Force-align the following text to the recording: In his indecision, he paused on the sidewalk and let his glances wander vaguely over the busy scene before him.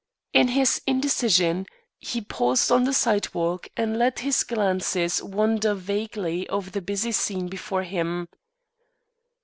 In 0.33 0.47
his 0.47 0.81
indecision, 0.87 1.67
he 1.99 2.21
paused 2.21 2.71
on 2.71 2.85
the 2.85 2.91
sidewalk 2.91 3.67
and 3.77 3.99
let 3.99 4.17
his 4.21 4.41
glances 4.43 5.21
wander 5.21 5.75
vaguely 5.75 6.49
over 6.49 6.71
the 6.71 6.81
busy 6.81 7.11
scene 7.11 7.47
before 7.47 7.83
him. 7.83 8.27